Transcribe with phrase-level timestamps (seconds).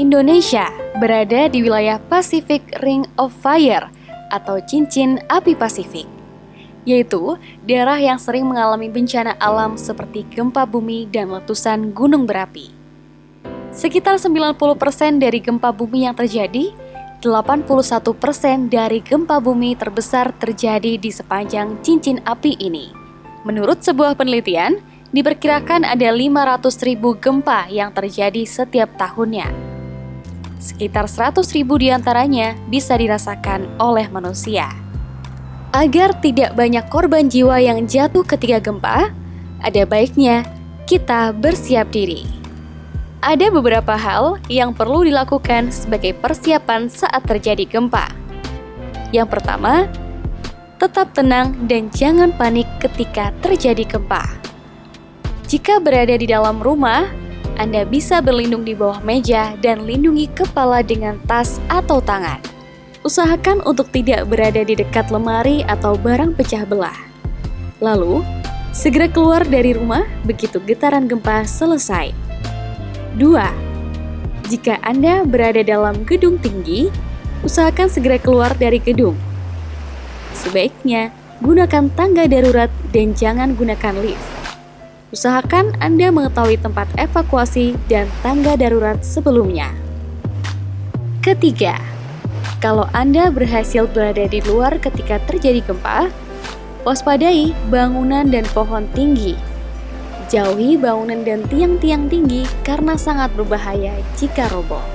[0.00, 3.92] Indonesia berada di wilayah Pacific Ring of Fire
[4.32, 6.08] atau cincin api Pasifik,
[6.88, 7.36] yaitu
[7.68, 12.72] daerah yang sering mengalami bencana alam seperti gempa bumi dan letusan gunung berapi.
[13.76, 14.56] Sekitar 90%
[15.20, 16.72] dari gempa bumi yang terjadi,
[17.20, 22.88] 81% dari gempa bumi terbesar terjadi di sepanjang cincin api ini.
[23.44, 24.80] Menurut sebuah penelitian,
[25.12, 29.69] diperkirakan ada 500 ribu gempa yang terjadi setiap tahunnya.
[30.60, 34.68] Sekitar 100 ribu di antaranya bisa dirasakan oleh manusia.
[35.72, 39.08] Agar tidak banyak korban jiwa yang jatuh ketika gempa,
[39.64, 40.44] ada baiknya
[40.84, 42.28] kita bersiap diri.
[43.24, 48.12] Ada beberapa hal yang perlu dilakukan sebagai persiapan saat terjadi gempa.
[49.16, 49.88] Yang pertama,
[50.76, 54.28] tetap tenang dan jangan panik ketika terjadi gempa.
[55.48, 57.08] Jika berada di dalam rumah,
[57.60, 62.40] anda bisa berlindung di bawah meja dan lindungi kepala dengan tas atau tangan.
[63.04, 66.96] Usahakan untuk tidak berada di dekat lemari atau barang pecah belah.
[67.84, 68.24] Lalu,
[68.72, 72.16] segera keluar dari rumah begitu getaran gempa selesai.
[73.20, 74.48] 2.
[74.48, 76.88] Jika Anda berada dalam gedung tinggi,
[77.44, 79.20] usahakan segera keluar dari gedung.
[80.32, 81.12] Sebaiknya,
[81.44, 84.39] gunakan tangga darurat dan jangan gunakan lift.
[85.10, 89.74] Usahakan Anda mengetahui tempat evakuasi dan tangga darurat sebelumnya.
[91.18, 91.82] Ketiga,
[92.62, 96.14] kalau Anda berhasil berada di luar ketika terjadi gempa,
[96.86, 99.34] waspadai bangunan dan pohon tinggi.
[100.30, 104.86] Jauhi bangunan dan tiang-tiang tinggi karena sangat berbahaya jika roboh.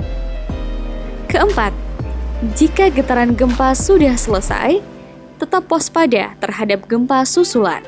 [1.28, 1.76] Keempat,
[2.56, 4.80] jika getaran gempa sudah selesai,
[5.44, 7.84] tetap waspada terhadap gempa susulan.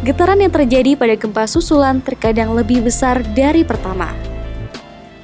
[0.00, 4.16] Getaran yang terjadi pada gempa susulan terkadang lebih besar dari pertama.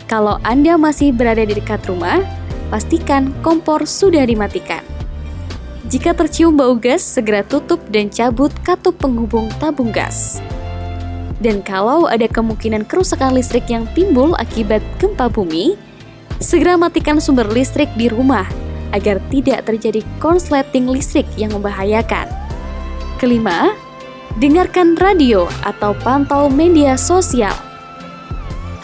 [0.05, 2.21] Kalau Anda masih berada di dekat rumah,
[2.69, 4.85] pastikan kompor sudah dimatikan.
[5.89, 10.45] Jika tercium bau gas, segera tutup dan cabut katup penghubung tabung gas.
[11.41, 15.81] Dan kalau ada kemungkinan kerusakan listrik yang timbul akibat gempa bumi,
[16.37, 18.45] segera matikan sumber listrik di rumah
[18.93, 22.29] agar tidak terjadi konsleting listrik yang membahayakan.
[23.17, 23.73] Kelima,
[24.37, 27.57] dengarkan radio atau pantau media sosial.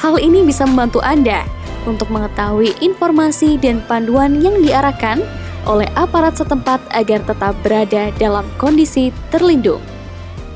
[0.01, 1.45] Hal ini bisa membantu Anda
[1.85, 5.21] untuk mengetahui informasi dan panduan yang diarahkan
[5.69, 9.85] oleh aparat setempat agar tetap berada dalam kondisi terlindung.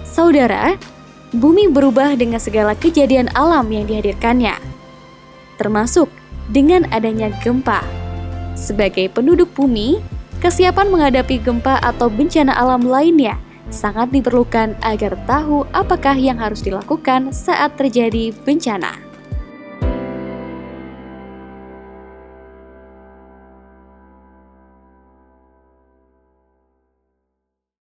[0.03, 0.75] Saudara,
[1.31, 4.57] bumi berubah dengan segala kejadian alam yang dihadirkannya,
[5.61, 6.09] termasuk
[6.49, 7.85] dengan adanya gempa.
[8.57, 10.01] Sebagai penduduk bumi,
[10.41, 13.37] kesiapan menghadapi gempa atau bencana alam lainnya
[13.71, 19.06] sangat diperlukan agar tahu apakah yang harus dilakukan saat terjadi bencana.